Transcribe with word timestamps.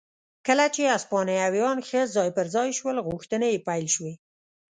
کله 0.47 0.65
چې 0.75 0.81
هسپانویان 0.93 1.77
ښه 1.87 2.01
ځای 2.15 2.29
پر 2.37 2.45
ځای 2.55 2.69
شول 2.79 2.97
غوښتنې 3.07 3.47
یې 3.53 3.63
پیل 3.67 3.85
شوې. 3.95 4.13